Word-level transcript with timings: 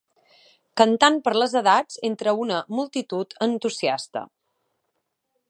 Cantant 0.81 1.19
per 1.27 1.33
les 1.35 1.53
edats 1.61 1.99
entre 2.09 2.33
una 2.47 2.63
multitud 2.79 3.37
entusiasta. 3.49 4.27